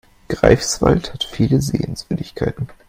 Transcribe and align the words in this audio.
Greifswald 0.29 1.13
hat 1.13 1.23
viele 1.23 1.61
Sehenswürdigkeiten 1.61 2.69